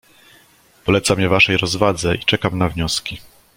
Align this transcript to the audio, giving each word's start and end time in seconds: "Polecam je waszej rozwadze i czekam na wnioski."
"Polecam 0.85 1.19
je 1.19 1.29
waszej 1.29 1.57
rozwadze 1.57 2.15
i 2.15 2.19
czekam 2.19 2.57
na 2.57 2.69
wnioski." 2.69 3.19